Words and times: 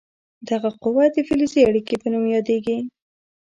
دغه 0.49 0.69
قوه 0.81 1.05
د 1.11 1.17
فلزي 1.27 1.61
اړیکې 1.69 1.95
په 2.01 2.07
نوم 2.13 2.25
یادیږي. 2.35 2.77